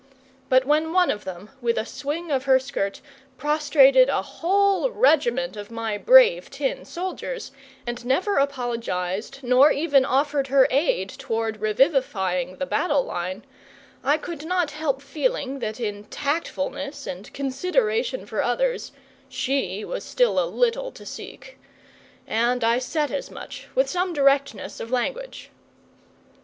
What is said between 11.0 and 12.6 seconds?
toward revivifying